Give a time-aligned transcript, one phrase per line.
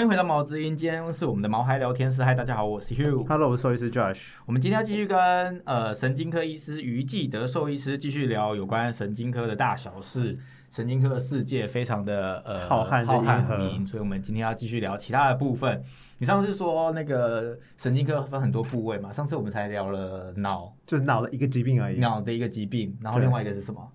[0.00, 2.24] 欢迎回到毛子音，今天是我们的毛孩聊天室。
[2.24, 3.22] 嗨，大家好，我是 Hugh。
[3.28, 4.28] Hello，我是兽医师 Josh。
[4.46, 10.38] 我们今天要继续跟呃神经科医师于继德兽医师继续聊有关神经科的大小事。
[10.70, 15.84] 神经科的世界非常的呃浩瀚浩瀚所以我们今天要继续聊其他的部分。
[16.16, 19.12] 你上次说那个神经科分很多部位嘛？
[19.12, 21.98] 上次我们才聊了脑就是脑的一个疾病而已。
[21.98, 23.86] 脑的一个疾病，然后另外一个是什么？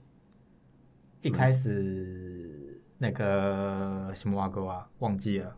[1.23, 5.55] 一开始那个什么蛙哥啊，忘记了。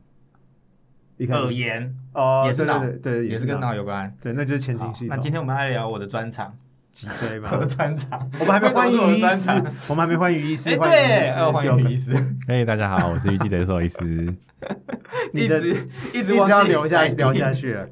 [1.18, 4.12] 一耳炎哦，也是脑对对对，也是跟脑有关。
[4.22, 5.16] 对，那就是前好庭系统。
[5.16, 6.56] 那今天我们来聊我的专场，
[6.92, 8.30] 脊椎吧 我，的专场。
[8.40, 10.70] 我们还没 欢迎于医师我的专场，我们还没欢迎于医师。
[10.78, 14.36] 哎，对，欢迎于医师，嘿、大家好，我是于记德兽医师。
[15.34, 17.54] 一直一一直要直忘记聊下来宾聊下。
[17.54, 17.88] 去了。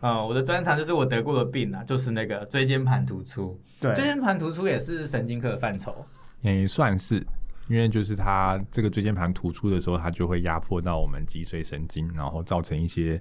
[0.00, 3.58] 嗯，我的专长就是我得过的病啊，就是那个椎间盘突出。
[3.80, 5.94] 对，椎间盘突出也是神经科的范畴。
[6.40, 7.24] 也算是，
[7.68, 13.20] 因为就是它这个椎间盘突出的时候，它就会压迫到我们脊髓神经，然后造成一些，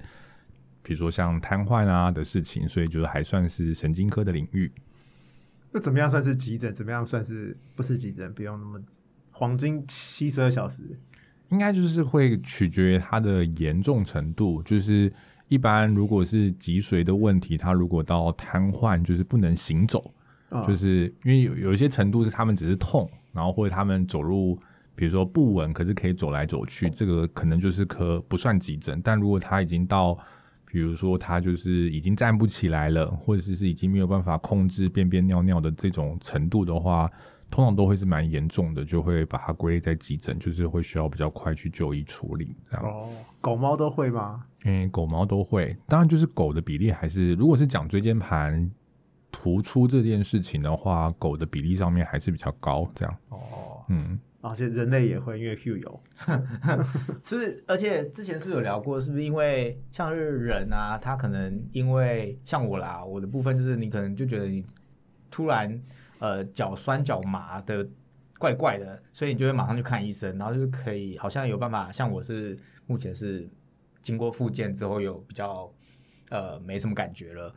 [0.82, 4.72] 比如说像瘫痪啊的事情，所以就是还算是神经科的领域。
[5.72, 6.74] 那怎么样算是急诊？
[6.74, 8.32] 怎么样算是不是急诊？
[8.34, 8.80] 不用那么
[9.32, 10.82] 黄金七十二小时。
[11.50, 15.12] 应该就是会取决于它的严重程度，就是
[15.50, 20.14] 一般如果是脊髓的问题，它如果到瘫痪，就是不能行走，
[20.50, 24.58] 哦就是因为有有一些程度是他们只是痛，然后或者他们走路，
[24.96, 29.02] 比如说不稳，可是可以走来走去，这个可能就是可不算急诊。
[29.04, 30.18] 但如果他已经到，
[30.66, 37.10] 比如说他就是已经站不起来了，或者是是已经没有办法控制便便尿尿的这种程度的话，
[37.52, 42.86] 通常都会是蛮严重的，就会把它归类在急诊，就是会需要比较快去就医处理这样。
[42.86, 43.08] 哦，
[43.40, 44.44] 狗猫都会吗？
[44.66, 48.72] 嗯，狗猫都会，当然就是狗的比例还是，如果是讲椎间盘
[49.34, 53.18] 突出这件事情的话，狗的比例上面还是比较高，这样。
[53.30, 56.04] 哦，嗯，而且人类也会，因为 Q 有。
[57.22, 57.64] 是不是？
[57.68, 64.64] 而且之前是有聊过，是不是因为像是人啊，他可能因为像我啦，我的部分就是你可能就觉得你
[65.32, 65.82] 突然
[66.20, 67.86] 呃脚酸脚麻的
[68.38, 72.56] 怪怪的，所以你就会马上去看医生，然后就是可以好像有办法，像我是
[72.86, 73.50] 目前是
[74.02, 75.70] 经过复健之后有比较
[76.30, 77.54] 呃没什么感觉了。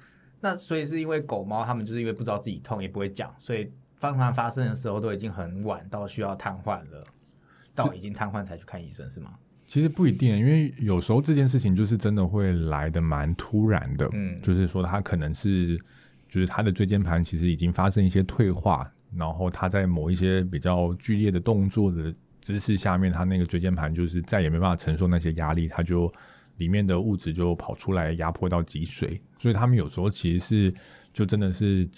[0.46, 3.68] 那所以是因为狗猫它们就是因为不知道自己痛也不会讲，所以
[3.98, 7.04] 当它发生的时候都已经很晚，到需要瘫痪了，
[7.74, 9.30] 到已经瘫痪才去看医生是吗？
[9.66, 15.76] 其实不一定，因为有时候这件事情就是真的会来的蛮突然的，嗯就是说它可能是，
[16.28, 26.12] 就是它的椎间盘其实已经发生一些退化，然后它在某一些比较剧烈的动作的姿势下面，它那个椎间盘就是再也没办法承受那些压力，它就
[26.56, 30.74] 里面的物质就跑出来压迫到脊髓，所以他们有时候其实是
[31.12, 31.88] 就真的是。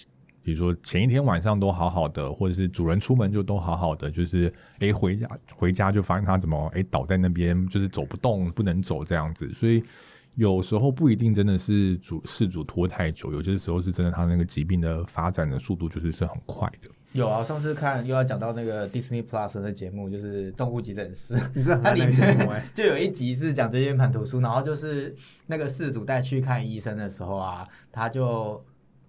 [0.41, 9.53] 比如说前一天晚上都好好的，或者是主人出门就都好好的，就是诶回家回家就发现他怎么诶倒在那边，就是走不动，不能走这样子。
[9.53, 9.83] 所以
[10.37, 16.91] 有时候不一定真的是主事主拖太久，有些时候是真的他那个疾病的发展的速度就是是很快的。
[17.13, 21.35] 有啊，上次看又要讲到那个 Disney Plus 的节目，就是《动物急诊室》，
[21.83, 22.63] 它里面哎。
[22.75, 28.63] 就有一集是讲椎间盘突出，然后就是那个事主带去看医生的时候啊，他就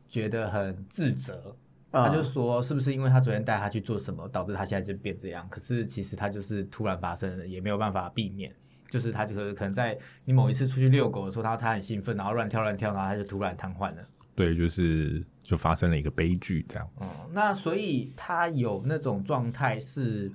[0.08, 1.56] 觉得很自责，
[1.92, 5.46] 啊他就说是不是因为他昨天带他去做什么，导致他现在就变这样？
[5.50, 8.52] 可是其实他就是突然发生的，也没有办法避免。
[8.90, 9.96] 就是他就是可能在
[10.26, 14.02] 你某一次出去遛狗的时候，他他很兴奋，然后乱跳乱跳，然后他就突然瘫痪了。
[14.40, 16.90] 对，就是就发生了一个悲剧这样。
[17.02, 20.32] 嗯，那所以他有那种状态是，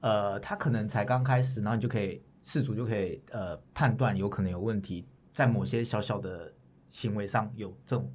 [0.00, 5.04] 呃，他可能才刚开始，然后你就可以事主就可以呃判断有可能有问题，
[5.34, 6.50] 在某些小小的
[6.90, 8.10] 行为上有这种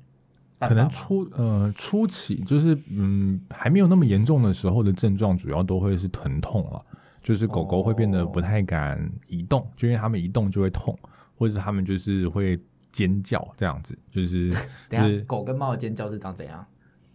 [0.59, 6.83] 可能初呃初期就是嗯还没有那么严重的时候的症状，主要都会是疼痛了，
[7.21, 10.97] 就是狗狗会变得不太敢移动，就因为它们一动就会痛，
[11.37, 12.59] 或者是它们就是会
[12.97, 14.51] 尖叫这样子， 就是
[15.27, 16.65] 狗跟猫的尖叫是长怎样？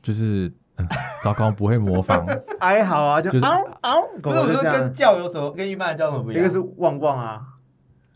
[0.00, 0.87] 就是嗯
[1.25, 2.25] 糟糕不会模仿，
[2.60, 4.93] 哀嚎啊，就就是嗷嗷，狗不是我说跟。
[4.93, 6.44] 叫有什么跟一般的叫什么不一样？
[6.44, 7.43] 一个是旺旺啊，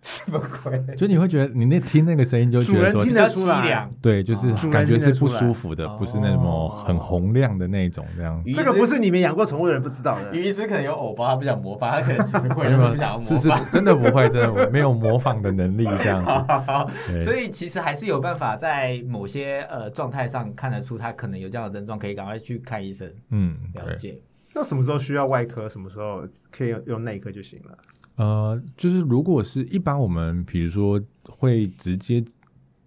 [0.06, 0.96] 什么鬼？
[0.96, 3.92] 就你会觉得你那听那个声音就觉得说听比较得出来凄凉。
[4.00, 8.40] 对，就是感觉是不舒服的，不是那种哦很洪亮的那种这样。
[8.44, 10.32] 于这个不是你们养过宠物的人不知道的。
[10.32, 13.50] 于医师可能有偶包，他不想模仿，他可能其实会，没有但是不想要模是是。
[13.72, 17.20] 真的不会，真的不会没有模仿的能力这样子。
[17.22, 24.16] 所以其实还是有办法在某些呃状态上看得出他可能有这样的症状，可以赶快去看医生嗯，了解。
[24.54, 25.68] 那什么时候需要外科？
[25.68, 27.76] 什么时候可以用用内科就行了？
[28.16, 32.24] 呃，就是如果是一般我们比如说会直接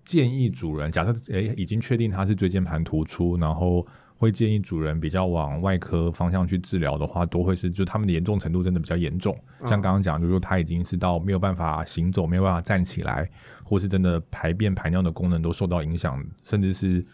[0.03, 3.85] 建议主人，假设诶已经确定他是椎间盘突出，然后
[4.17, 9.37] 会建议主人比较往外科方向去治疗的话，都会是就他们的严重程度真的比较严重。
[9.67, 13.29] 像刚刚讲，就是说他已经是到没有办法行走，没有办法站起来，
[13.63, 17.05] 或是真的排便排尿的功能都受到影响，甚至是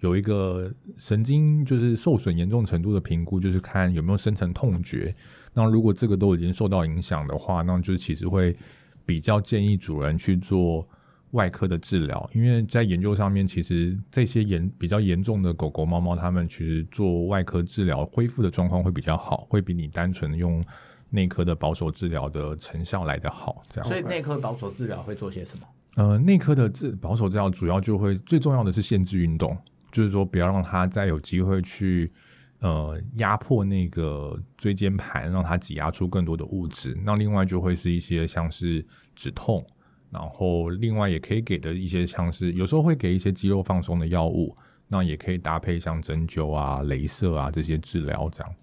[0.00, 5.14] 有一个神经就是受损严重程度的评估，就是看有没有深层痛觉。
[5.54, 8.56] 那如果这个都已经受到影响的话，那就是其实会
[9.04, 10.88] 比较建议主人去做。
[11.32, 20.62] 外科的治疗，因为在研究上面，其实这些严比较严重的狗狗、猫猫，它们其实做外科治疗恢复的状况会比较好，会比你单纯用
[21.08, 23.62] 内科的保守治疗的成效来得好。
[23.70, 25.66] 这样，所以内科保守治疗会做些什么？
[25.94, 29.56] 呃，内科的治保守治疗主要就会最重要的是限制运动，
[29.90, 32.12] 就是说不要让它再有机会去
[32.62, 36.98] 呃压迫那个椎间盘，让它挤压出更多的物质。
[37.04, 38.82] 那另外就会是一些像是
[39.14, 39.62] 止痛。
[40.10, 44.54] 然后，另外也可以给的一些像是有时候会给一些肌肉放松的药物，
[44.86, 48.54] 那也可以搭配像针灸啊、镭射啊这些治疗，这样。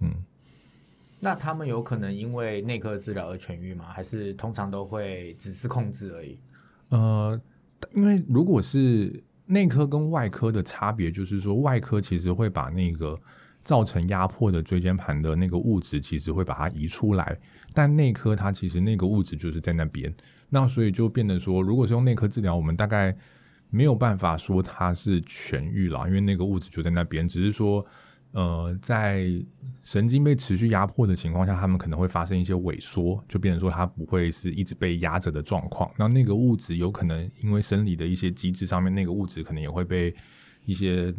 [0.00, 0.12] 嗯，
[1.20, 3.84] 那他们有可能因为内科治疗而痊愈吗？
[3.92, 6.36] 还是通常都会只是控制而已？
[6.88, 7.40] 呃，
[7.94, 13.16] 因为如果是内科跟外科的差别，就是说外科其实会把那个
[13.66, 17.36] 造成压迫的椎间盘的那个物质，其实会把它移出来，
[17.74, 20.14] 但内科它其实那个物质就是在那边。
[20.48, 23.12] 那所以就变得说，如果是用内科治疗，我们大概
[23.68, 27.26] 没有办法说它是痊愈了，因为那个物质就在那边。
[27.26, 27.84] 只是说，
[28.30, 29.26] 呃，在
[29.82, 35.90] 神经被持续压迫的情况下，他们可能会发生一些萎缩，就变成说它不会是一直被压着的状况。
[35.98, 40.14] 那那个物质有可能因为生理的一些机制上面，那个物质可能也会被
[40.64, 41.12] 一些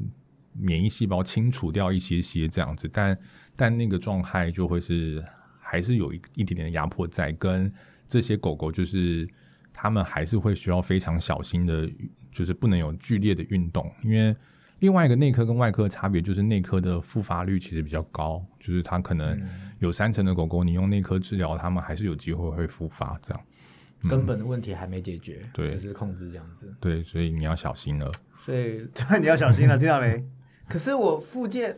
[0.59, 2.89] 免疫细胞清除掉一些些这样子。
[2.91, 3.17] 但
[3.55, 5.23] 但那个状态就会是
[5.59, 7.71] 还是有一一点点的压迫在跟。
[8.09, 9.27] 这些狗狗就是，
[9.73, 11.91] 它们还是会需要非常小心的，
[12.31, 13.91] 就是不能有剧烈的运动。
[14.01, 14.33] 因为
[14.79, 19.37] 另外一个内科跟外科的差别就是，内科的复发率其实比较高，就是它可能
[19.79, 23.19] 有三成的狗狗，你用内科治疗，它们还是有机会会复发。
[23.21, 23.43] 这样
[24.07, 26.73] 根本的问题还没解决，对，只是控制这样子。
[26.79, 28.09] 对，所以你要小心了。
[28.39, 30.23] 所以 对你要小心了，听到没？
[30.67, 31.77] 可是我复健，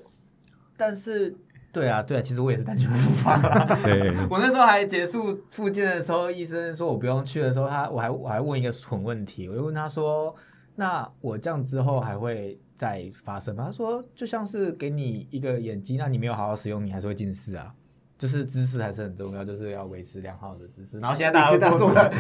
[0.77, 1.35] 但是。
[1.71, 3.37] 对啊，对啊，其实我也是单纯复发。
[3.83, 10.35] 对， 我那时候还结束复健的时候，医生说我不用去的时候，他我还我还问一个蠢问题，我就问他说
[10.77, 17.71] ：“那我这样之后还会再发生吗？”他说：“就像是给你一个眼睛，那你没有好好使用，你还是会近视啊。
[18.17, 20.99] 就是姿势还是很重要，就是要维持良好的姿势。
[20.99, 22.11] 然后现在大家都坐着，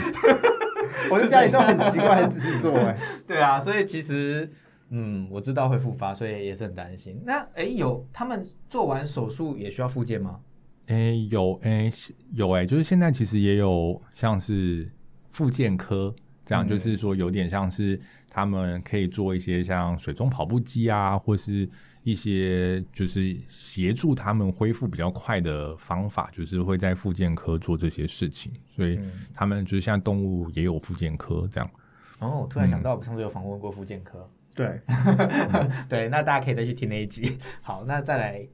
[1.09, 2.71] 我在家里都很奇怪的姿势做。
[2.77, 2.95] 哎，
[3.25, 4.47] 对啊，所以其实。
[4.89, 7.19] 嗯，我知道会复发，所以也是很担心。
[7.23, 10.39] 那哎，有他们做完手术也需要复健吗？
[10.87, 11.91] 哎，有哎，
[12.33, 14.89] 有哎，就是现在其实也有像是
[15.31, 16.13] 复健科
[16.45, 21.69] 这样，就是说有点像是他们可以做一些像水中跑步机啊，或是
[22.01, 28.51] 一些就是协助他们恢复比较快的方法，就是会在复健科做这些事情。
[28.75, 28.99] 所以
[29.35, 31.69] 他们就是像动物也有复健科这样。
[32.19, 34.27] 哦，突然想到，我上次有访问过复健科。
[34.59, 34.81] 对，
[35.87, 37.37] 对，那大家可以再去听那一集。
[37.61, 38.45] 好，那再来，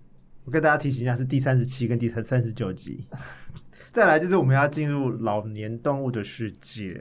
[0.43, 3.07] 我跟大家提醒一下，是第三十七跟第三三十九集。
[3.91, 6.95] 再来就是我们要进入老年动物的世界，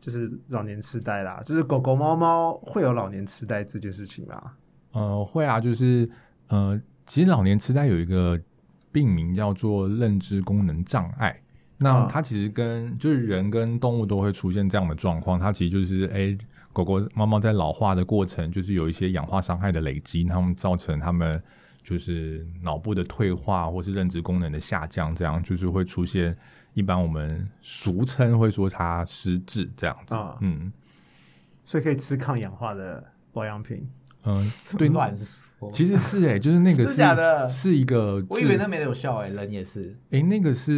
[0.00, 1.42] 就是老年痴呆啦。
[1.44, 4.52] 就是狗狗、猫猫会有老年痴呆这件事情吗？
[4.92, 6.08] 呃，会啊，就是
[6.46, 8.40] 呃，其实老年痴呆有一个
[8.92, 11.36] 病名叫做认知功能障碍。
[11.78, 16.38] 那它其实跟就是人跟动物都会出现这样的状况，它其实就是哎。
[16.84, 21.42] 狗狗、猫猫在老化的过程，就是有一些氧化伤害的累积，它们造成它们
[21.82, 26.36] 就是脑部的退化，或是认知功能的下降，这样就是会出现。
[26.74, 30.14] 一般我们俗称会说它失智这样子。
[30.40, 30.72] 嗯，
[31.64, 33.84] 所以可以吃抗氧化的保养品。
[34.28, 40.72] 嗯，对，乱说，其实是哎，就是那个是假的，是一个，我以为那没有效哎，人也是，哎，那个是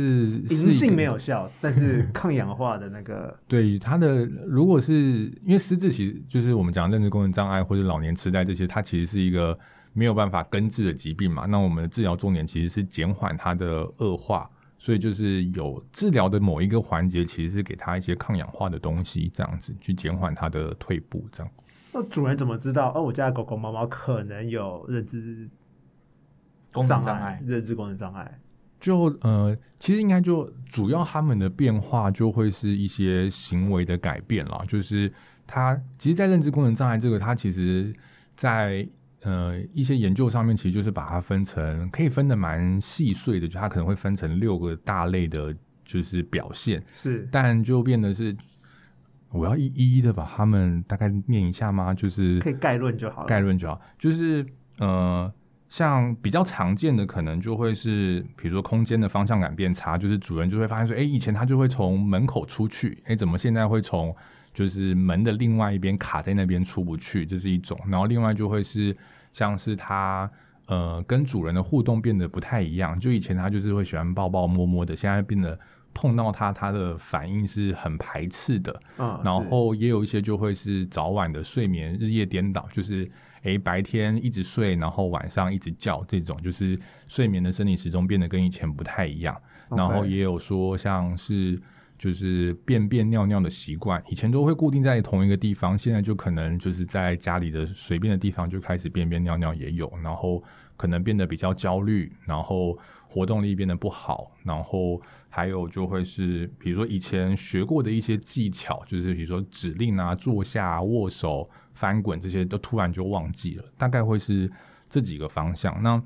[0.50, 4.94] 银性没有效，但是抗氧化的那个，对它的，如果是
[5.42, 9.58] 因为失智，其实就是我们讲认知功能障碍或者老年痴呆这些，它其实是一个
[9.92, 21.52] 没有办法根治的疾病嘛，那我们的治疗重点其实是减缓它的恶化，所以就是有治疗的某一个环节，其实是给它一些抗氧化的东西，这样子去减缓它的退步，这样。
[21.92, 22.92] 那主人怎么知道？
[22.94, 25.48] 哦，我家的狗狗、猫猫可能有认知
[26.72, 28.40] 功能障碍，认知功能障碍。
[28.78, 34.64] 就呃，其实应该就主要他们的变化就会是一些行为的改变了。
[34.68, 35.12] 就是
[35.46, 37.92] 它其实，在认知功能障碍这个，它其实，
[38.36, 38.88] 在
[39.22, 45.54] 呃一些研究上面，其实就是把它分成可以分的蛮细碎的，就它可能会分成六个大类的，
[45.84, 48.36] 就是表现是，但就变得是。
[49.32, 51.94] 我要一一一的把他们大概念一下吗？
[51.94, 53.80] 就是可以概论就好，概论就好。
[53.98, 54.44] 就是
[54.78, 55.32] 呃，
[55.68, 64.14] 像比较常见的可能就会是，比如说空间的方向感变差，就是主人就会发现说，哎，以前他就会从门口出去，哎，怎么现在会从
[64.52, 67.78] 就是门的另外一边卡在那边出不去，这是一种。
[67.86, 68.96] 然后另外就会是
[69.32, 70.28] 像是他
[70.66, 75.56] 呃跟主人的互动变得不太一样，就以前他就是会喜欢抱抱摸摸的，现在变得
[75.92, 78.82] 碰到他他的反应是很排斥的。
[78.98, 83.10] 嗯，然后也有一些就会是早晚的睡眠日夜颠倒，就是
[83.42, 86.78] 诶白天一直睡，然后晚上一直叫，这种就是
[87.08, 89.40] 睡眠的生理时钟变得跟以前不太一样。
[89.68, 91.56] 然后也有说像是
[91.96, 100.42] 就是便便尿尿的习惯，以前都会固定在同一个地方，现在就可能就是在家里的随便的地方就开始便便尿尿也有，然后
[100.76, 105.00] 可能变得比较焦虑，然后活动力变得不好，然后
[105.30, 114.50] 还有就会是比如说以前学过的一些技巧，就是比如说指令啊、坐下、啊、握手、翻滚这些都突然就忘记了，大概会是
[114.88, 115.80] 这几个方向。
[115.82, 115.96] 那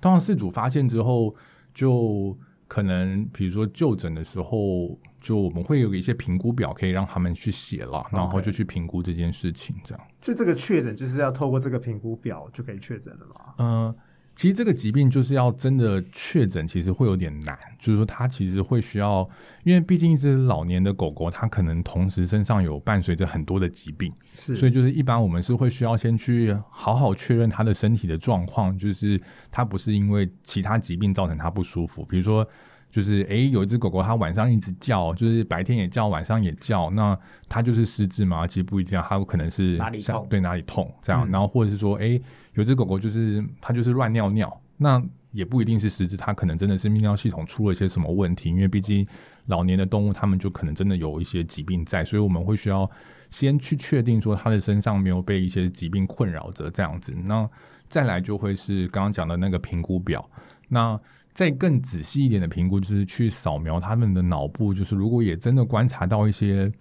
[0.00, 1.34] 通常事主发现之后，
[1.72, 10.06] 就可能比如说就诊的时候，就我们会有一些评估表可以让他们去写了，然后就去评估这件事情，这样。
[10.20, 13.54] 就这个确诊就是要透过这个评估表就可以确诊了嘛？
[13.58, 13.94] 嗯，
[14.36, 17.58] 其实这个疾病就是要真的确诊，其实会有点难。
[17.78, 19.26] 就是说，它其实会需要，
[19.64, 32.46] 因为毕竟一只老年的狗狗，它可能同时身上有伴随着很多的疾病，是，所以就是一般我们是会需要先去好好确认它的身体的状况，就是它不是因为其他疾病造成它不舒服，比如说。
[32.88, 38.46] 就是诶，有一只狗狗，它晚上一直叫，就是白天也叫，晚上也叫，那它就是失智吗？
[38.46, 42.18] 其实不一定，它有可能是哪里痛对哪里痛这样，嗯然后或者是说，诶，
[42.56, 49.06] 有只狗狗就是它就是乱尿尿，那也不一定是失智，它可能真的是泌尿系统出了一些什么问题，因为毕竟
[49.46, 52.90] 老年的动物，它们就可能真的有一些疾病在，所以我们会需要
[53.30, 57.48] 先去确定说它的身上没有被一些疾病困扰着这样子，那
[57.88, 60.28] 再来就会是刚刚讲的那个评估表，
[60.68, 60.98] 那。
[61.36, 66.72] 再更仔细一点的评估，就是去扫描他们的脑部，就是如果也真的观察到一些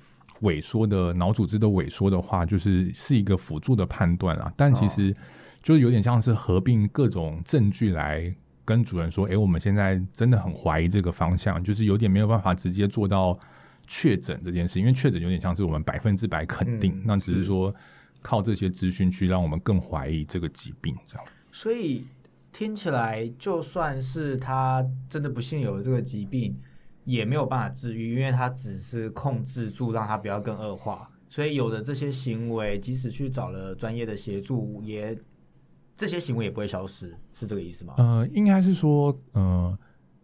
[0.43, 4.49] 萎缩的脑组织的萎缩的话，就是是一个辅助的判断啊。
[4.55, 5.13] 但其实
[5.65, 8.31] 就是有点像是合并各种证据来
[8.63, 13.35] 跟主人说，诶，我们现在真的很怀疑这个方向，就是有点没有办法直接做到
[13.87, 17.73] 确诊这件事，因为确诊有点像是我们百分之百肯定，嗯那只是说
[18.21, 21.25] 靠这些资讯去让我们更怀疑这个疾病这样。
[21.51, 22.05] 所以
[22.53, 26.55] 听起来，就算是他真的不幸有了这个疾病，
[27.05, 31.09] 也没有办法治愈，因为他只是控制住，让他不要更恶化。
[31.27, 35.17] 所以有的这些行为，即使去找了专业的协助，也
[35.97, 37.93] 这些行为也不会消失，是这个意思吗？
[37.97, 39.77] 呃，应该是说，呃，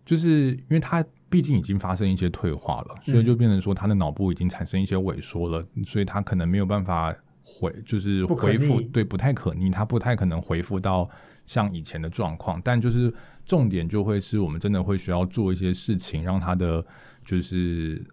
[0.05, 11.09] 就是因为它毕竟已经发生一些退化了，所以就变成说它的脑部已经产生一些萎缩了，所以它可能没有办法回，就是不可恢复，对，不太可逆，它不太可能恢复到
[11.45, 12.61] 像以前的状况。
[12.63, 13.13] 但就是
[13.45, 16.85] 重点就会是我们真的会需要做一些事情，让它的
[17.23, 18.03] 就是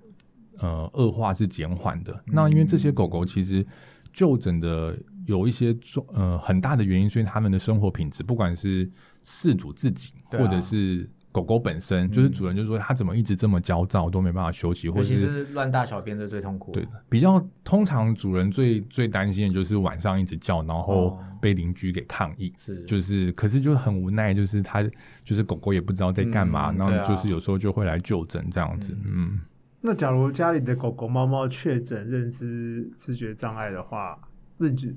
[0.59, 2.23] 呃恶化是减缓的。
[2.27, 3.67] 那因为这些狗狗其实
[4.13, 4.97] 就诊的
[5.29, 8.91] 有一些重呃很大的原因，是因为他们的生活品质，不管是
[9.25, 10.39] 饲主自己，啊。
[10.39, 16.73] 或者是狗狗本身，就是主人就说它怎么一直这么焦躁，都没办法休息，或者尤其是乱大小便，这最痛苦。
[16.73, 21.25] 对的，比较通常主人最最担心的就是晚上一直叫，然后哦。
[21.41, 22.53] 被邻居给抗议。
[22.59, 22.83] 是。
[22.85, 24.83] 就是，可是就很无奈，就是他
[25.23, 29.39] 就是狗狗也不知道在干嘛，然后就是有时候就会来就诊这样子，嗯。
[29.81, 34.19] 那假如家里的狗狗、猫猫确诊认知知觉障碍的话，
[34.59, 34.93] 认知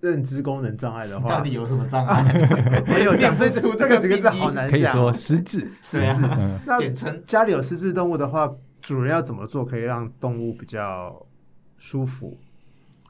[0.00, 2.22] 认知功能障碍的话，到底有什么障碍？
[2.86, 5.70] 没有讲这念不出这个几个字好难讲可以说失智。
[5.82, 6.22] 失智，
[6.64, 8.48] 那简称家里有失智动物的话，
[8.80, 11.26] 主人要怎么做可以让动物比较
[11.78, 12.38] 舒服，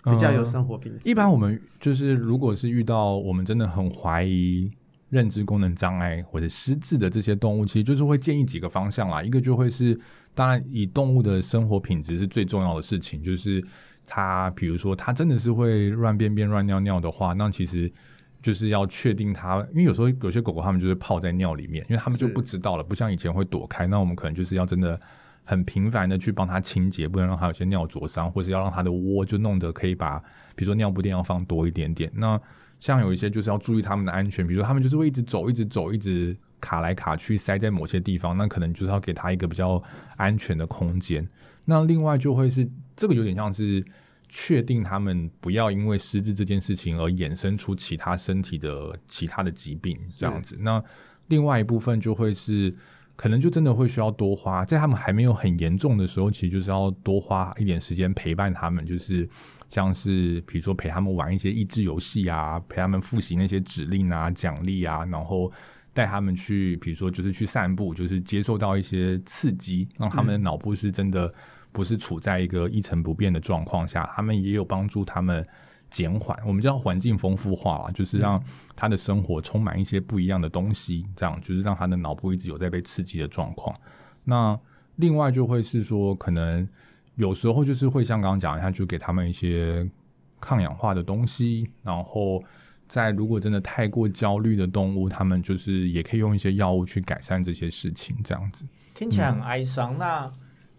[0.04, 1.08] 比较有生活品质？
[1.08, 4.70] 一般我们就是，如果是遇到我们真的很怀疑
[5.10, 9.22] 认知功能障碍或者失智的这些动物，其实就是会建议几个方向啦。
[9.22, 9.98] 一个就会是，
[10.34, 13.62] 当然以动物的生活品质是最重要的事情，就是
[14.08, 17.92] 它，比如说它真的是会乱便便、乱尿尿的话，那其实。
[18.40, 23.84] 就是要确定它，因为有时候有些狗狗它们就是泡在尿里面，因为它们就不知道了，不像以前会躲开。
[23.88, 24.98] 那我们可能就是要真的
[25.42, 30.20] 很频繁的去帮它清洁，不能让它有些尿灼伤，或是要让它的窝就弄得可以把，
[30.54, 32.08] 比如说尿布垫要放多一点点。
[32.14, 32.40] 那
[32.78, 39.82] 像有一些就是要注意它们的安全，比如说它们就是会一直走、一直走、一直卡来卡去，塞在某些地方，那可能就是要给它一个比较
[40.16, 41.28] 安全的空间。
[41.64, 42.66] 那另外就会是
[42.98, 43.82] 这个有点像是
[44.28, 50.58] 确定他们不要因为失智这件事情而衍生出其他身体的其他的疾病这样子。
[50.60, 50.82] 那
[51.28, 52.74] 另外一部分就会是
[53.16, 59.28] 可能就真的会需要多花，在他们还没有很严重的时候，其实就是要多花一点时间陪伴他们，就是
[59.68, 65.50] 像是比如说陪他们玩一些益智游戏啊，陪他们复习那些指令啊、奖励啊，然后
[65.92, 71.32] 带他们去，比如说就是去散步，就是接受到一些刺激，让他们的脑部是真的
[71.78, 75.46] 不是处在一个一成不变的状况下，他们也有帮助他们。
[75.90, 78.38] 减缓，我们叫环境丰富化啊，就是让
[78.76, 83.74] 他的生活充满一些不一样的东西，这样就是让他的脑部一直有在被刺激的状况。
[84.22, 84.60] 那
[84.96, 86.68] 另外就会是说，可能
[87.14, 89.90] 有时候就是会像刚刚讲，一下就给他们一些
[90.38, 92.44] 抗氧化的东西，然后
[92.86, 98.66] 在如果真的太过焦虑的动物，他们就是也可以用一些药物去改善这些事情，这样子。
[98.94, 100.30] 听起来很哀伤，那。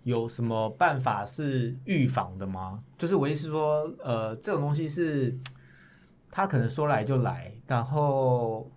[0.04, 2.82] 有什么办法是预防的吗？
[2.98, 5.38] 就是我意思说，呃，这种东西是
[6.32, 8.72] 它可能说来就来，然后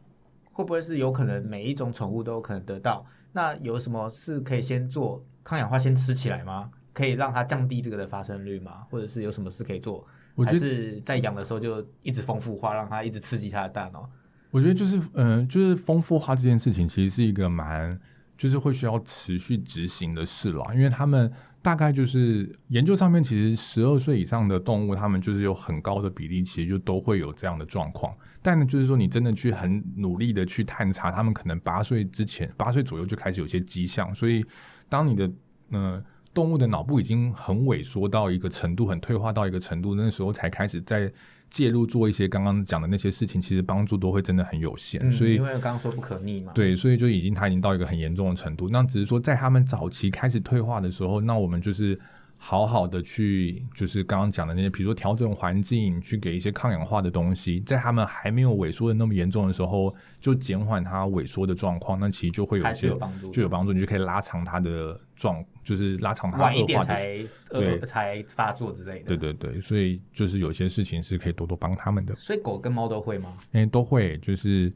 [0.53, 3.07] 会不会是有可能每一种宠物都有可能得到？
[3.33, 6.71] 那有什么是可以先做抗氧化先吃起来吗？
[6.93, 8.87] 可以让它降低这个的发生率吗？
[8.91, 10.07] 或者是有什么事可以做？
[10.45, 14.11] 还是在养的时候就一直丰富化，让它一直刺激它的大脑？
[14.51, 17.99] 我觉得就是，嗯，就是丰富化这件事情其实是一个蛮。
[18.43, 21.33] 就是会需要持续执行的事了，因为他们
[21.63, 28.13] 大概就是研究上面，其实十二岁以上的动物，他们就是有很高的比例，其实就都会有这样的状况。
[28.43, 34.13] 但呢，就是说你真的去很努力的去探查，他们可能八岁之前，八岁左右就开始有些迹象。
[34.13, 34.45] 所以，
[34.89, 35.31] 当你的
[35.71, 41.13] 呃动物的脑部已经很萎缩到一个程度，很退化到一个程度，那时候才开始在。
[41.53, 45.13] 介入做一些刚刚讲的那些事情，其实帮助都会真的很有限。
[45.13, 48.69] 所以因为刚刚说不可逆嘛，对，所以就已经他已经到一个很严重的程度。
[48.71, 51.97] 那只是说在他们早期开始退化的时候，那我们就是。
[52.45, 62.89] 好好的去，就是刚刚讲的那些，比如说调整环境，去给一些抗氧化的东西，在他们还没有萎缩的那么严重的时候，就减缓它萎缩的状况，那其实就会有一些
[63.33, 69.17] 就有帮助，你就可以拉长它的状，就是拉长它晚一点才对才发作之类的。
[69.17, 72.13] 对对对，所以就是有些事情是可以多多帮他们的。
[72.17, 73.39] 所以狗跟猫都会吗？
[73.53, 74.73] 哎，都会，就是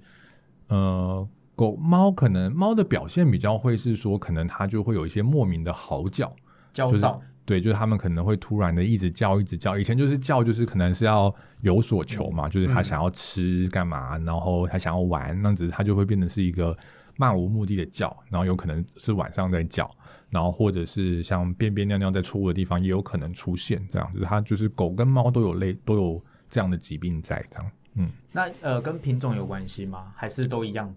[0.68, 6.32] 呃，狗猫可能猫的表现比较会是说，可能它就会有一些莫名的嚎叫、
[6.72, 7.20] 焦躁。
[7.46, 9.78] 对，就是他们可能会突然的一直叫，一直叫。
[9.78, 16.76] 以前就是叫，就是可能是要有所求嘛，就是他想要吃干嘛，然后他想要玩，那只是他就会变成是一个
[17.16, 19.88] 漫无目的的叫，然后有可能是晚上在叫，
[20.28, 24.22] 然后或者是像便便尿尿在错误的地方也有可能出现这样子。
[24.24, 27.70] 它就是狗跟猫都有类都有这样的疾病在这样。
[27.94, 30.12] 嗯，那呃跟品种有关系吗？
[30.16, 30.92] 还是都一样，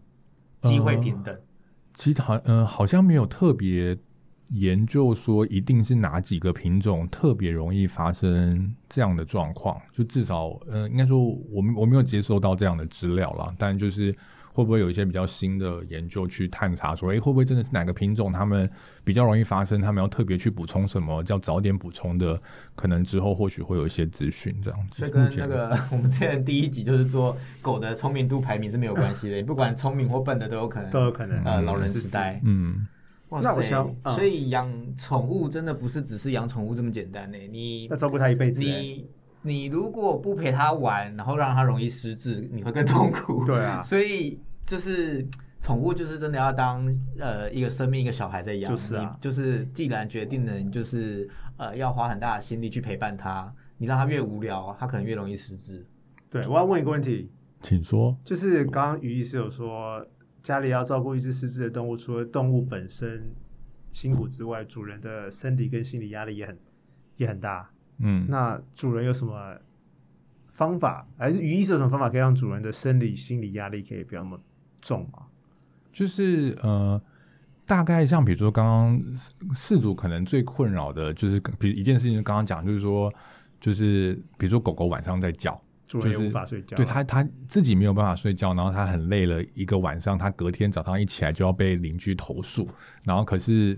[0.64, 1.38] 机会平等？
[1.94, 3.96] 其实好，嗯，好像没有特别。
[4.52, 9.80] 研究说，一定是哪几个品种特别容易发生这样的状况？
[9.92, 11.20] 就至少，呃，应该说，
[11.52, 13.54] 我们我没有接收到这样的资料啦。
[13.60, 14.12] 但就是
[14.52, 18.68] 会不会有一些比较新的研究去探查，说，哎，会不会真的是哪个品种他们
[19.04, 19.80] 比较容易发生？
[19.80, 21.24] 他们要特别去补充什么？
[21.24, 22.42] 叫早点补充的，
[22.76, 24.98] 可能之后或许会有一些资讯这样子。
[24.98, 31.44] 所以跟那个我们之前第一集就是做狗的聪明度排名是没有关系的，你不管聪明或笨的都有可能，都有可能。
[31.44, 32.88] 呃，老人痴呆，嗯。
[33.32, 37.38] 那我想，所以养宠物真的不是只是养宠物这么简单呢？
[37.38, 38.60] 你要照顾它一辈子。
[38.60, 39.08] 你
[39.44, 43.46] 你如果不陪它玩，然后让它容易失智，你会更痛苦。
[43.46, 43.84] 对啊。
[43.84, 45.24] 所以就是
[45.62, 46.84] 宠物就是真的要当
[47.20, 48.72] 呃一个生命一个小孩在养。
[48.72, 49.16] 就是啊。
[49.22, 55.86] 就是既然决定了，你就是呃要花很大的心力去陪伴它，你让它越无聊，它可能越容易失智。
[56.32, 58.18] 对，我要问一个问题，请说。
[58.24, 60.04] 就是刚刚于医师有说。
[60.42, 63.34] 家里要照顾一只失智的动物，除了动物本身
[63.92, 66.58] 辛苦之外，主人的身体跟心理压力也很
[67.18, 67.70] 也很大。
[68.00, 69.58] 嗯，那主人有什么
[70.54, 74.40] 方法，还是于医生有什么方法可以让主人的生理心理压力可以不要那么
[74.82, 75.26] 重吗？
[75.92, 77.02] 就是呃，
[77.66, 83.14] 大概像比如说刚刚事主可能最困扰的就是，比如一件事情，刚刚讲就是说，
[83.60, 85.60] 就是比如说狗狗晚上在叫。
[85.90, 92.70] 就是无法睡觉，对他他自己没有办法睡觉，然后他很累了一个晚上，他隔天早上一起来就要被邻居投诉，
[93.04, 93.76] 然后可是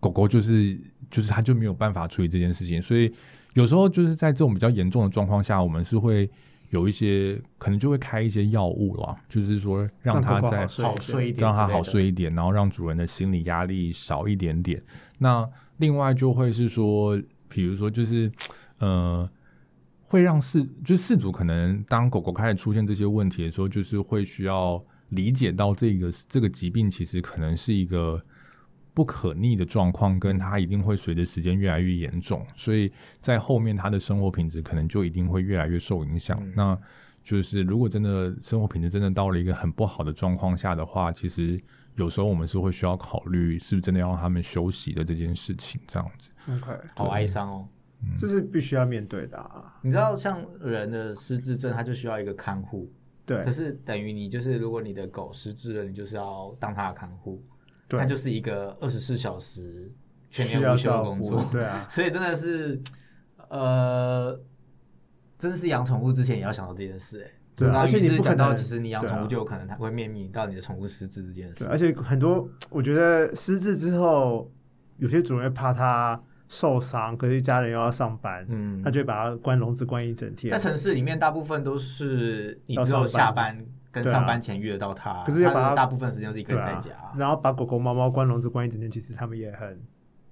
[0.00, 0.76] 狗狗就是
[1.12, 3.14] 就是他就没有办法处理这件事情，所以
[3.52, 6.28] 有时候就是在这种比较严重的状况下，我们是会
[6.70, 14.82] 有一些可能就会开一些药物了，就是说让他在好睡一点，让他好睡一点，然后让主人的心理压力少一点点。
[15.18, 17.16] 那另外就会是说，
[17.48, 18.32] 比如说就是
[18.78, 19.30] 呃。
[20.06, 28.22] 会让饲就是饲主可能当狗狗开始出现这些问题的时候，就是会需要理解到这个这个疾病其实可能是一个
[28.92, 36.40] 不可逆的状况，跟它一定会随着时间越来越严重，所以在后面它的生活品质可能就一定会越来越受影响。
[36.54, 36.78] 那
[37.22, 41.60] 就是如果真的生活品质真的到了一个很不好的状况下的话，其实
[41.96, 46.30] 有时候我们是会需要考虑是不是真的要让他们休息的这件事情，这样子。
[46.48, 47.68] OK，好哀伤哦。
[48.16, 49.74] 这是必须要面对的啊。
[49.82, 52.90] 你知道，像人的失智症，它就需要一个看护，
[53.26, 53.44] 对。
[53.44, 57.42] 可是等于你就是，如果你的狗失智了，你就是要当它的看护，
[57.88, 57.98] 对。
[57.98, 59.90] 它就是一个二十四小时
[60.30, 62.80] 全年无休的工作，，对啊， 所以真的是，
[63.48, 64.40] 呃，
[65.38, 71.66] 真是养宠物之前也要想到这件事、哎，对啊而且你是讲到，其实你养宠物就有可能它会面临到你的宠物失智这件对，事。
[71.66, 74.50] 而且很多我觉得失智之后，
[74.96, 76.20] 有些主人会怕它
[76.54, 80.58] 受伤，可是家人又要上班，嗯他，就把它关笼子关一整天在。
[80.58, 83.58] 城市里面，大部分都是你只有下班
[83.90, 89.80] 跟上班前遇得到它，它可是要把它大部分时间都是一个人在家。，然后把狗狗、猫猫关笼子关一整天，其实他们也很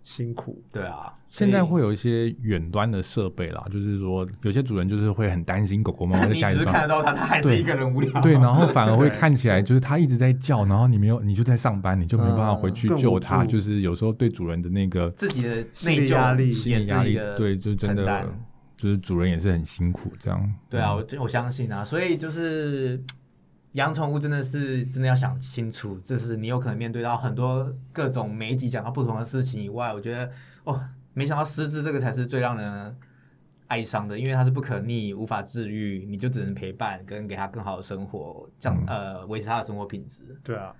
[0.04, 0.62] 辛苦。
[0.72, 8.20] 对啊，现在会有一些远端的设备啦，就是说有些主人就是会很担心狗狗猫猫 在你只是家里上看得到它，它还是对一个人无聊。
[8.20, 18.28] 对，然后反而会 看起来就是它一直在叫，然后你没有，你就在上班，你就没办法回去救它，助就是有时候对主人的那个自己的心理内疚压力心理压力对，就真的
[18.76, 20.54] 就是主人也是很辛苦这样。
[20.68, 23.00] 对啊，我我相信啊，所以就是
[23.72, 30.30] 养宠物真的是真的要想清楚，就是你有可能面对到很多各种每一集讲到不同的事情以外，我觉得
[30.64, 30.80] 哦，
[31.14, 32.96] 没想到失智这个才是最让人
[33.68, 40.20] 哀伤的，因为它是不可逆、无法治愈，你就只能陪伴跟给它更好的生活，这样、呃维持它的生活品质。
[40.44, 40.74] 对啊，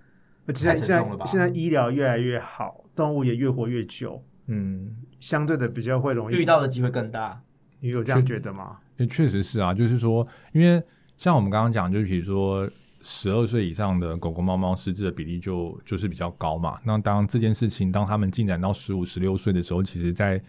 [0.46, 6.44] 而且现在现在现在医疗越来越好，动物也越活越久，嗯，相对的比较会容易遇。
[6.44, 7.40] 到的机会更大。
[7.80, 8.76] 你有这样觉得吗？
[8.98, 10.80] 也确实是啊，就是说，因为
[11.16, 12.70] 像我们刚刚讲，就是比如说
[13.02, 16.80] 十二岁以上的狗狗、猫猫失智的比例就就是比较高嘛。
[16.84, 20.40] 那当这件事情当他们进展到十五、十六岁的时候，其实在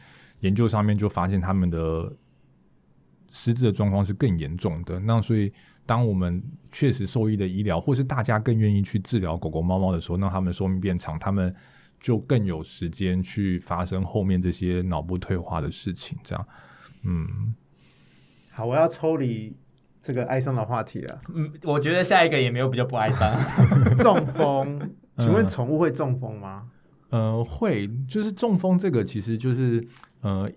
[0.42, 2.14] 研究上面就发现他们的
[3.32, 5.00] 失智的状况是更严重的。
[5.00, 5.52] 那所以，
[5.86, 11.54] 当我们确实受益的医疗，或是大家更愿意去治疗狗狗、猫猫的时候，那他们寿命变长，他们
[12.00, 16.18] 就更有时间去发生后面这些脑部退化的事情。
[16.24, 16.48] 这样，
[17.04, 17.56] 嗯。
[18.52, 19.56] 好，我要抽离
[20.04, 21.22] 这个哀伤的话题了。
[21.34, 23.34] 嗯，我觉得下一个也没有比较不哀伤。
[23.98, 26.66] 中风，请问嗯宠物会中风吗？
[27.10, 29.88] 呃，会，就是中风这个其实就是
[30.22, 30.52] 呃，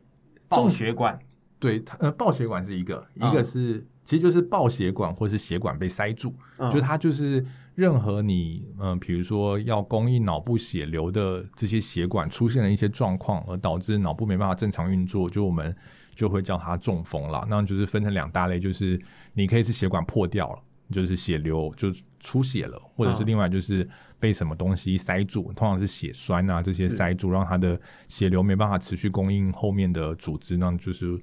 [0.51, 1.17] 中血管，
[1.61, 15.77] 对，它呃，爆血管是一个，嗯一个是、其实就是爆血管或是血管被塞住，嗯就它就是任何你嗯、呃比如说要供应脑部血流的这些血管出现了一些状况，而导致脑部没办法正常运作，就我们
[16.17, 17.47] 就会叫它中风了。
[17.49, 19.01] 那就是分成两大类，就是
[19.35, 20.63] 你可以是血管破掉了。
[20.89, 23.85] 就是血流就出血了，或者是嗯另外就是
[24.21, 27.77] 被什么东西塞住，通常是血栓啊这些塞住，让它的
[28.07, 31.21] 血流没办法持续供应后面的组织，那就是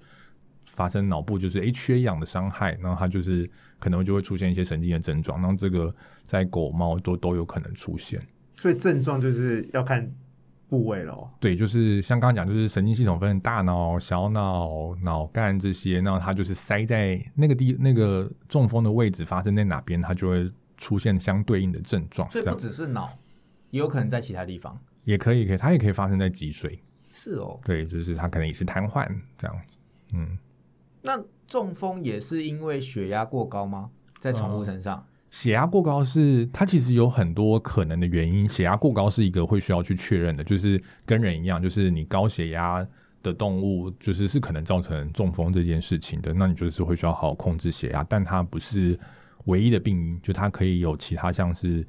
[0.74, 8.22] 发生脑部就是诶缺氧的伤害，然后它就是可能就会出现一些神经的症状，那这个在狗猫都都有可能出现。
[8.58, 10.14] 所以症状就是要看
[10.74, 11.32] 部位咯。
[11.40, 22.28] 对，就是像刚刚讲，就是神经系统分大脑、小脑、脑干这些，那它就是塞在那个地那个中风的位置发生在哪边，它就会出现相对应的症状。
[22.32, 23.12] 所以不只是脑，
[23.70, 24.76] 也有可能在其他地方。
[25.04, 26.80] 也可以，可以，它也可以发生在脊髓。
[27.12, 29.08] 是哦，对，就是它可能也是瘫痪
[29.38, 29.78] 这样子。
[30.14, 30.36] 嗯，
[31.04, 33.92] 那中风也是因为血压过高吗？
[34.20, 35.06] 在宠物身上？
[35.34, 42.88] 血压过高是它其实有很多可能的原因，血压过高是一个会需要去确认的，就是跟人一样，就是你高血压
[43.24, 48.98] 的动物就是是可能造成中风这件事情的，那你就是会需要好好控制血压，但它不是
[49.46, 51.84] 唯一的病因，就它可以有其他像是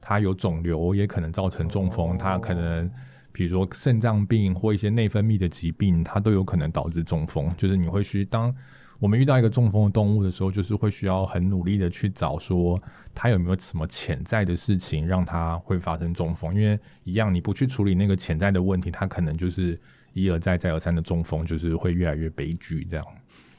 [0.00, 2.90] 它有肿瘤也可能造成中风，它可能。
[3.30, 7.52] 比如说肾脏病或一些内分泌的疾病，它都有可能导致中风。
[7.54, 8.50] 就是你会需当
[8.98, 12.80] 我们遇到一个中风的动物的时候，就是会需要很努力的去找说
[13.14, 16.54] 它有没有什么潜在的事情让它会发生中风。
[16.54, 19.78] 因为一样，你不去处理那个潜在的问题，它可能就是
[20.12, 23.06] 一而再再而三的中风，就是会越来越悲剧这样。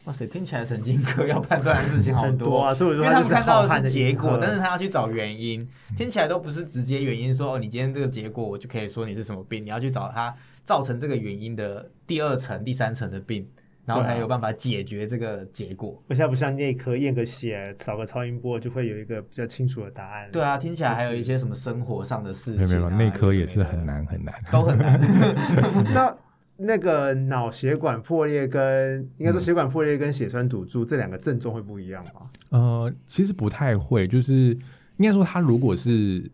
[0.06, 13.46] 哇塞，听起来神经科要判断的事情好很多啊，所以我因为他们看到的是结果， 但是他要去找原因，听起来都不是直接原因说哦，你今天这个结果我就可以说你是什么病，你要去找它造成这个原因的第二层、第三层的病，
[13.88, 16.00] 然后才有办法解决这个结果。
[16.10, 20.30] 而且它不像内科验个血、扫个超音波就会有一个比较清楚的答案。
[20.32, 24.36] 对啊，听起来还有一些什么生活上的事情、啊，没有没有，内科也是很，难很难。
[24.52, 25.00] 都很难。
[25.96, 26.18] 那
[26.58, 32.30] 那个脑血管破裂跟应该说血管破裂跟血栓堵住这两个症状会不一样吗？
[32.50, 34.58] 呃，其实不太会，就是
[34.98, 36.30] 应该说，它如果是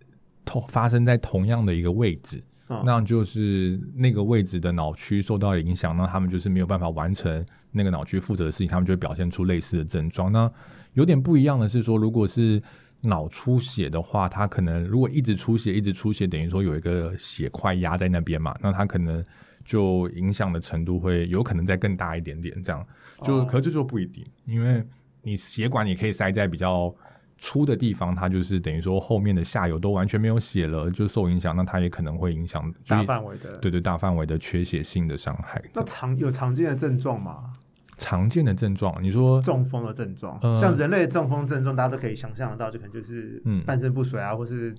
[0.46, 2.42] 同发生在同样的一个位置，
[2.86, 10.32] 那就是那个位置的脑区受到影响，那他们就是没有办法完成那个脑区负责的事情，他们就会表现出类似的症状。
[10.32, 10.52] 那
[10.94, 12.62] 有点不一样的是说，如果是
[13.02, 19.24] 脑出血的话，它可能如果一直出血，一直出血，等于说有一个血块压在那边嘛，那它可能
[19.66, 22.64] 就影响的程度会有可能再更大一点点。
[22.64, 22.86] 这样
[23.24, 24.82] 就可这就不一定，因为
[25.22, 26.94] 你血管也可以塞在比较
[27.44, 33.58] 粗的地方，它就是等于说后面的下游都完全没有血了，就受影响，那它也可能会影响就大范围的。
[33.58, 35.62] 对对大范围的缺血性的伤害。
[35.74, 37.52] 那常有常见的症状吗？
[37.98, 44.74] 常见的症状，你说中风的症状，呃像人类的中风症状，大家都可以想象得到，就可能就是嗯半身不遂啊，或是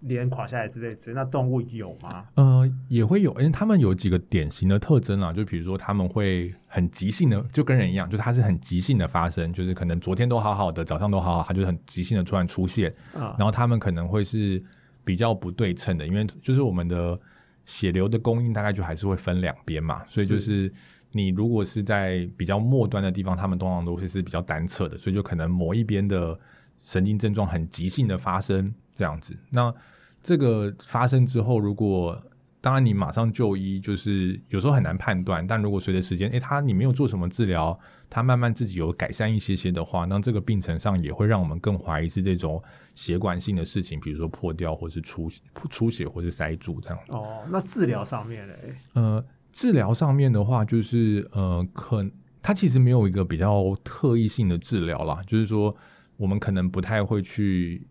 [0.00, 1.14] 脸垮下来之类之类。
[1.14, 2.26] 那动物有吗？
[2.34, 14.62] 呃，也会有，因为他们有几个典型的特征啊，就比如说他们会很急性的，就跟人一样，就是它是很急性的发生，就是可能昨天都好好的，早上都好好，它就很急性的突然出现，啊、然后他们可能会是
[15.04, 17.18] 比较不对称的，因为就是我们的
[17.64, 20.72] 血流的供应大概就还是会分两边嘛，所以就是
[21.12, 26.38] 你如果是在比较末端的地方，他们通常都会是比较单侧的，所以就可能某一边的
[26.80, 29.36] 神经症状很急性的发生这样子。
[29.50, 29.72] 那
[30.22, 32.20] 这个发生之后，如果
[32.60, 37.78] 当然你马上就医，就是有时候很难判断，但如果随着时间，诶，他你没有做什么治疗，
[38.10, 42.62] 他慢慢自己有改善一些些的话，那这个病程上也会让我们更怀疑是这种
[42.94, 45.30] 血管性的事情，比如说破掉或是出
[45.70, 46.98] 出血或是塞住这样。
[47.08, 48.74] 哦，那治疗上面嘞？
[48.92, 52.04] 呃，治疗上面的话，就是呃，可
[52.42, 55.74] 它其实没有一个比较特异性的治疗啦，就是说
[56.18, 57.89] 我们可能不太会去，呃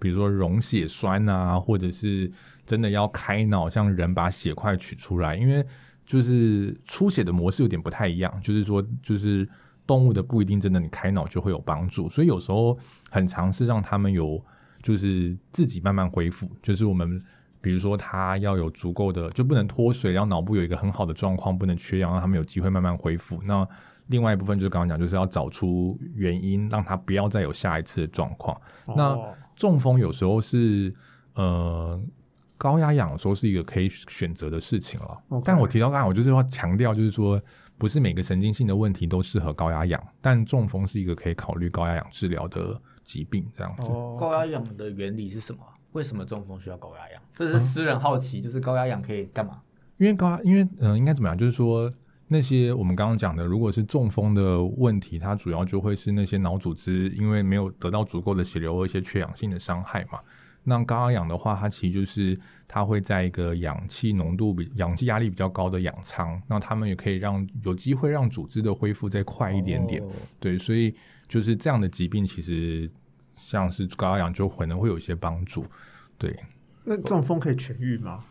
[0.00, 2.30] 比如说溶血栓啊，或者是
[2.64, 5.64] 真的要开脑，像人把血块取出来，因为
[6.04, 9.48] 就是出血的模式有点不太一样，就是说就是。
[9.86, 12.78] 动物的不一定真的你开脑就会有帮助，所以有时候
[13.10, 14.40] 很尝试让他们有
[14.84, 17.20] 就是自己慢慢恢复，就是我们
[17.60, 23.42] 比如说他要有足够的就不能脱水，然后脑部有一个很好的状况，不能缺氧，让他们有机会慢慢恢复。
[23.42, 23.66] 那
[24.06, 28.56] 另外一部分就是刚刚讲，就是要找出原因，让他不要再有下一次的状况。
[28.96, 29.18] 那
[29.60, 30.92] 中风有时候是
[31.34, 32.00] 呃
[32.56, 35.22] 高压氧，有时候是一个可以选择的事情了。
[35.44, 37.38] 但我提到刚才，我就是要强调，就是说
[37.76, 43.90] 不是每个神经性的问题都适合高压氧，但中风是一个可以考虑高压氧治疗的疾病，这样子。
[43.90, 45.60] 哦，高压氧的原理是什么？
[45.92, 47.22] 为什么中风需要高压氧？
[47.34, 49.60] 这是私人好奇，就是高压氧可以干嘛？
[49.98, 51.36] 因为高压，因为嗯、呃应该怎么样？
[51.36, 51.92] 就是说
[52.32, 60.20] 那些我们刚刚讲的，如果是中风的问题，它主要就会是那些脑组织因为没有得到足够的血流而一些缺氧性的伤害嘛。
[60.62, 62.38] 那高压氧的话，它其实就是
[62.68, 70.00] 它会在一个氧气浓度比氧气压力比较高的氧舱，那他们也可以让有机会让组织的恢复再快一点点。
[70.00, 70.94] 哦对，所以
[71.26, 72.88] 就是这样的疾病，其实
[73.34, 75.66] 像是高压氧就可能会有一些帮助。
[76.16, 76.38] 对，
[76.84, 78.24] 那中风可以痊愈吗？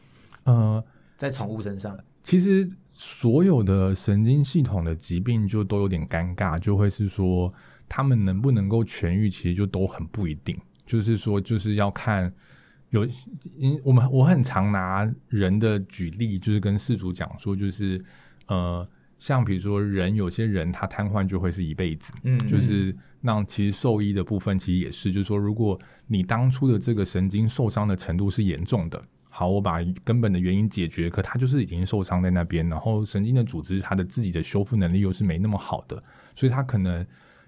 [0.45, 0.81] 呃，
[1.17, 2.69] 在宠物身上，其实
[3.01, 7.51] 所有的神经系统的疾病就都有点尴尬，就会是说
[7.87, 10.59] 他们能不能够痊愈，其实就都很不一定。
[10.85, 12.29] 就是说，就是要看
[12.89, 13.07] 有，
[13.55, 18.03] 因我们我很常拿人的举例，就是跟事主讲说，就是
[18.47, 18.85] 呃，
[19.17, 36.01] 像比如说人，有些人他瘫痪就会是一辈子，嗯就是那其实兽医的部分其实也是，就是说，如果你当初的这个神经受伤的程度是严重的，好，我把根本的原因解决，可它就是已经受伤在那边，然后神经的组织它的自己的修复能力又是没那么好的，
[36.35, 37.05] 所以它可能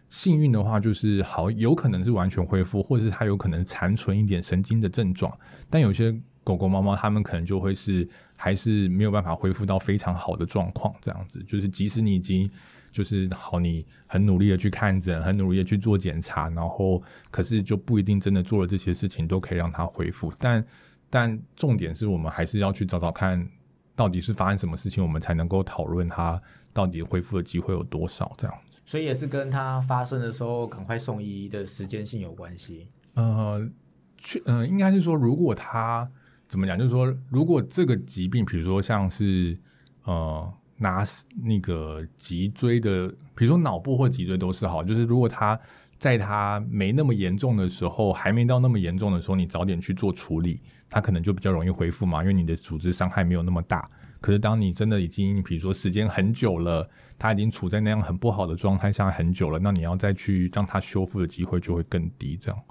[0.09, 5.35] 幸运的话就是好，有可能是完全恢复，或者是它有可能残存一点神经的症状，
[5.69, 12.49] 但有些狗狗、猫猫它们可能就会是还是没有办法恢复到非常好的状况，这样子，就是即使你已经
[12.91, 20.31] 就是好，你很努力的去看诊，很努力的去做检查，然后可是就不一定真的做了这些事情都可以让它恢复。
[20.37, 20.63] 但
[21.11, 23.47] 但重点是我们还是要去找找看，
[23.95, 26.41] 到底是发生什么事情，我们才能够讨论它
[26.73, 28.79] 到底恢复的机会有多少这样子。
[28.85, 32.87] 所以也是跟它发生的时候赶快送医的时间性有关系。
[33.13, 33.69] 呃，
[34.17, 36.09] 去，呃，应该是说，如果他
[36.47, 39.57] 怎么讲，就是说，如果这个疾病，比如说像是
[40.05, 41.05] 呃拿
[41.43, 45.59] 那个脊椎的，比如说脑部或脊椎都是好，就是如果他
[45.99, 50.59] 在他没那么严重的时候，还没到那么严重的时候，你早点去做处理，
[50.91, 53.89] 他可能就比较容易恢复嘛，因为你的组织伤害没有那么大。
[54.19, 62.61] 可是当你真的已经，比如说时间很久了，它已经处在那样很不好的状态下很久了，那你要再去让它修复的机会就会更低，这样。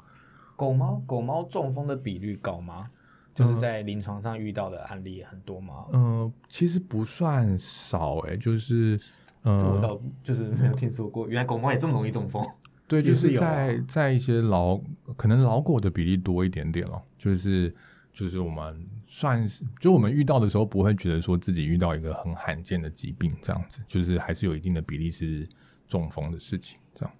[0.54, 2.88] 狗猫狗猫中风的比率高吗？
[3.34, 5.86] 就是在临床上遇到的案例很多吗？
[5.92, 9.00] 呃，其实不算少诶、就是
[9.44, 12.46] 嗯我呃，倒就是没有听说过，原来狗猫也这么容易中风。
[12.86, 14.78] 对，就是在在一些老
[15.16, 17.74] 可能老狗的比例多一点点哦，就是
[18.12, 25.48] 就是我们算是就我们遇到的时候不会觉得说自己遇到一个很罕见的疾病这样子，就是还是有一定的比例是
[25.86, 27.14] 中风的事情这样。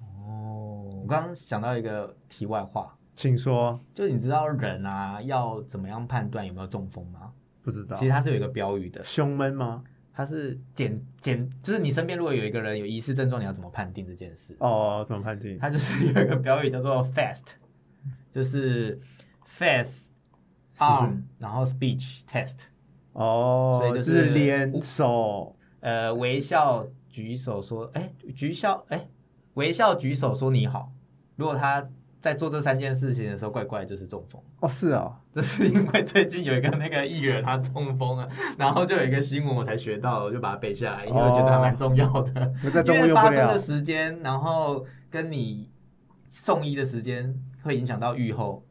[0.00, 7.32] 哦，我刚刚想到一个题外话，请说，就你知道人啊要怎么样判断有没有中风吗？
[7.62, 9.82] 不知道其实它是有一个标语的，胸闷吗？
[10.12, 14.56] 它是简简，就是你身边如果有一个人有疑似症状，你要怎么判定这件事？
[14.58, 15.56] 哦，怎么判定？
[15.58, 17.42] 它就是有一个标语叫做 FAST，
[18.32, 18.98] 就是
[19.44, 20.07] face
[20.78, 22.56] arm，然后 speech test，
[23.12, 29.08] 哦，所以就是是脸手呃，微笑举手说，哎，举笑，哎，
[29.54, 30.92] 微笑举手说你好。
[31.36, 31.88] 如果他
[32.20, 34.42] 在做这三件事情的时候怪怪，就是中风。
[34.58, 42.52] 哦，是哦，这是因为最近有一个那个艺人他中风了， 然后就有一个新闻我才学到，我就把它背下来，因为我觉得还蛮重要的。
[42.84, 43.56] 因为发生的。
[43.56, 45.70] 时间，然后跟你
[46.28, 48.64] 送医的时间会影响到愈后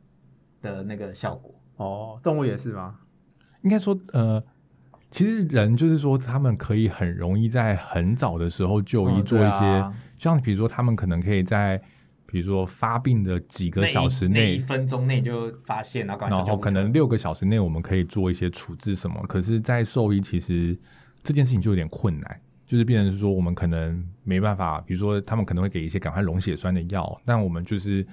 [0.61, 1.56] 的那个效果。
[1.77, 2.95] 哦，动物也是吗？
[3.63, 4.43] 应该说，呃，
[5.09, 11.81] 其实人就是说，他们可以很容易在很早的时候就医，嗯做一些，像比如说，他们可能可以在
[12.25, 19.21] 比如说发病的几个那一小时那一内，分钟内就发现，然后赶快然后叫救护车可能六个小时内，我们可以做一些处置什么。
[19.27, 20.77] 可是，在兽医其实
[21.23, 28.05] 这件事情就有点困难，就是变成是说，我们可能没办法，比如说他们可能会给一些赶快溶血栓的药，但我们就是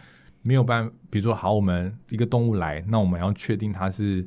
[0.45, 4.25] 没有办法，比如说好，我们一个动物来，那我们要确定它是。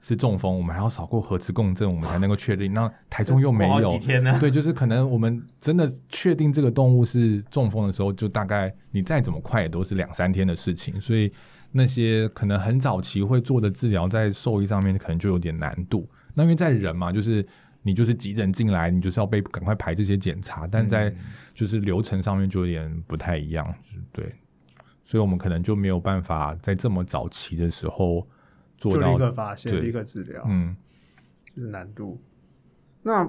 [0.00, 2.72] 是中风，我们还要扫过核磁共振，我们才能够确定。
[2.72, 4.38] 那台中又没有天呢。
[4.38, 11.32] 对，就是可能我们真的确定这个动物是中风的时候，就大概你再怎么快也都是两三天的事情，所以
[11.72, 16.08] 那些可能很早期会做的治疗，在兽医上面可能就有点难度。
[16.32, 17.44] 那因为在人嘛，就是
[17.82, 21.12] 你就是急诊进来，你就是要被赶快排这些检查，但在
[21.54, 24.32] 就是流程上面就有点不太一样，就是对，
[25.08, 28.28] 所以我们可能就没有办法在这么早期的时候
[28.76, 30.76] 做到就立，刻发现，对立刻治疗，嗯。
[31.56, 32.20] 就是难度。
[33.02, 33.22] 那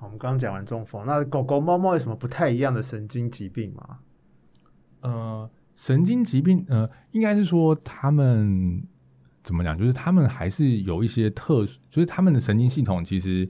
[0.00, 3.98] 我们刚刚讲完中风，那狗狗、猫猫有什么不太一样的神经疾病吗？
[5.02, 8.82] 呃，神经疾病，呃，应该是说他们
[9.44, 9.78] 怎么讲？
[9.78, 13.48] 就是他们还是有一些特殊，就是他们的神经系统其实，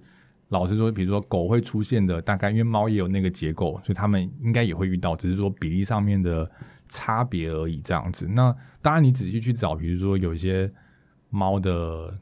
[0.48, 6.48] 老实说，比如说狗会出现的，大概因为猫也有那个结构，所以他们应该也会遇到，只是说比例上面的
[6.90, 8.28] 差别而已，这样子。
[8.28, 10.70] 那当然，你仔细去找，比如说有一些
[11.30, 12.14] 猫的。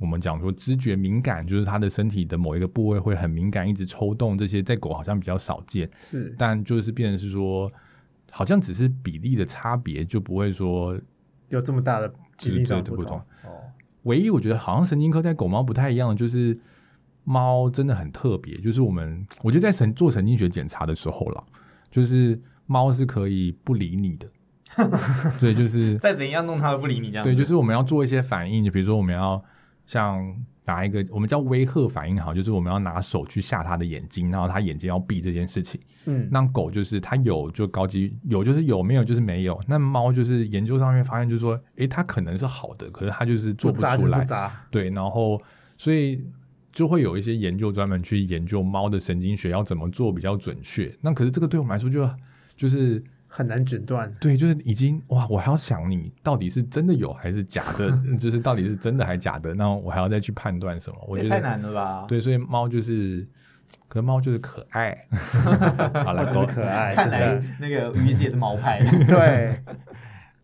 [0.00, 5.90] 我们讲说知觉敏感，就是它的身体的某一个部位会很敏感，一直抽动，这些在狗好像比较少见。
[6.00, 7.68] 是但就是变成是说，
[8.30, 10.96] 好像只是比例的差别，就不会说
[11.48, 13.18] 有这么大的疾病上的不同同
[13.50, 13.58] 哦。
[14.04, 16.56] 唯一我觉得好像神经科在狗猫不太一样的，就是
[17.24, 21.44] 猫真的很特别，就是我们我觉得在神做神经学检查的时候了，
[21.90, 24.28] 就是猫是可以不理你的，
[25.40, 27.24] 对，就是再怎样弄它都不理你这样。
[27.24, 29.42] 对，就是我们要做一些反应，就比如说我们要
[29.86, 30.22] 像
[30.64, 35.80] 拿一个我们叫威吓反应，好，就是我们要拿手去吓它的眼睛，然后它眼睛要闭这件事情。
[36.04, 39.58] 嗯，那狗就是它有就高级有就是有，没有就是没有。
[39.66, 44.26] 那猫就是研究上面发现，就是说，诶，它可能是好的，可是它就是做不出来。
[44.70, 45.40] 对，然后
[45.78, 46.22] 所以
[46.72, 50.94] 就会有一些研究专门去研究猫的神经学要怎么做比较准确。
[51.00, 52.08] 那可是这个对我们来说就
[52.58, 54.12] 就是很难诊断。
[54.20, 57.90] 对，就是已经哇，我还要想你到底是真的有还是假的，
[58.20, 60.98] 就是到底是真的还假的，那我还要再去判断什么？
[61.08, 62.04] 我觉得太难了吧？
[62.08, 63.26] 对，所以猫就是，
[63.88, 64.98] 可是猫就是可爱。
[66.04, 68.90] 好了，它狗可爱，看来那个鱼是也是猫派的。
[69.06, 69.62] 对。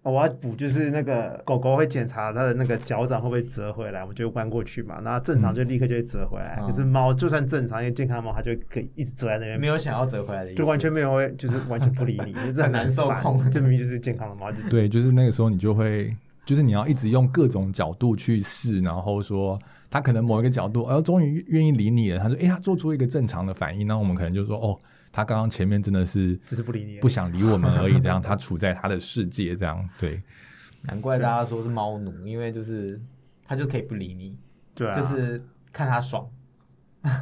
[0.05, 6.59] 哦我要补，就是那个狗狗会检查它的那个脚掌会不会折回来，我们就弯过去嘛，那正常就立刻就会折回来。
[6.61, 16.15] 嗯可是猫就算正常，因为健康猫它就可以一直折在那边，没有想要折回来的意思，就完全没有会，就是完全不理你，就是很难受控这明明就是健康的猫，就对，就是那个时候你就会，
[16.45, 19.59] 就是你要一直用各种角度去试，然后说
[19.91, 22.19] 它可能某一个角度，哎、终于愿意理你了。
[22.19, 24.79] 它说，哎、它做出一个正常的反应，那我们可能就说，哦，
[25.15, 26.99] 他刚刚前面真的是只是不理你。
[26.99, 30.21] 不想理我们而已，这样 他处在他的世界，这样对。
[30.83, 33.01] 难怪大家说是猫奴，因为就是
[33.47, 34.37] 他就可以不理你，
[34.75, 35.41] 对啊，就是
[35.73, 36.29] 看他爽。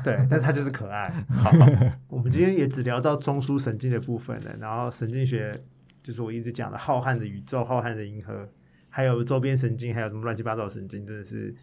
[0.03, 1.11] 对， 但是它就是可爱。
[1.29, 1.51] 好，
[2.09, 5.63] 我们今天也只聊到中枢神经的部分了，然后神经学
[6.03, 8.49] 就是我一直讲的浩瀚的宇宙、浩瀚的银河，
[8.89, 11.55] 还有周边神经，还有什么乱七八糟的神经，真的是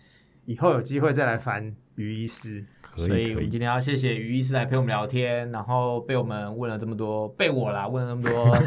[0.46, 2.63] 以后有机会再来烦于医师。
[3.01, 8.57] 可所以我们今天要谢谢于医师来陪我们聊天，然后被我们问了这么多，被我啦问了那么多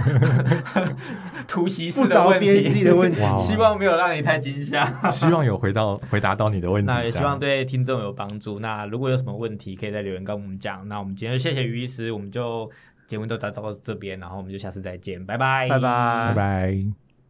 [1.48, 4.84] 突袭式的问边际题，的问题， 希望没有让你太惊吓。
[5.10, 6.87] 希望有回到回答到你的问题。
[6.87, 8.58] 那也希望对听众有帮助。
[8.58, 10.87] 那如果有什么问题，可以在留言跟我们讲。
[10.88, 12.70] 那我们今天就谢谢于医师，我们就
[13.06, 15.80] 节目都到到这边，然后我们就下次再见，拜拜，拜拜
[16.28, 17.02] 拜拜。